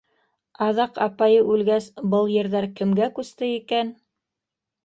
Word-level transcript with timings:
Аҙаҡ, 0.67 0.95
апайы 1.05 1.43
үлгәс, 1.55 1.89
был 2.15 2.31
ерҙәр 2.39 2.67
кемгә 2.81 3.11
күсте 3.19 3.51
икән? 3.59 3.93